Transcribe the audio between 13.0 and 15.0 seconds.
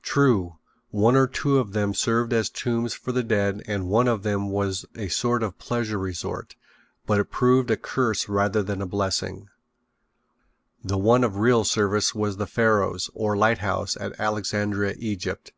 or lighthouse, at Alexandria,